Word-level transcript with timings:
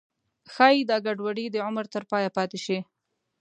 ښایي 0.53 0.79
دا 0.89 0.97
ګډوډي 1.05 1.45
د 1.51 1.57
عمر 1.67 1.85
تر 1.93 2.03
پایه 2.11 2.29
پاتې 2.37 2.59
شي. 2.65 2.79